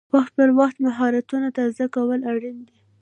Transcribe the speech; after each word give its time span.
وخت 0.15 0.31
پر 0.37 0.49
وخت 0.59 0.75
مهارتونه 0.85 1.47
تازه 1.57 1.85
کول 1.95 2.19
اړین 2.31 2.57
دي. 2.67 2.77